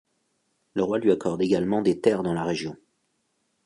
Le 0.73 0.81
roi 0.81 0.97
lui 0.97 1.11
accorde 1.11 1.43
également 1.43 1.83
des 1.83 2.01
terres 2.01 2.23
dans 2.23 2.33
la 2.33 2.43
région. 2.43 2.75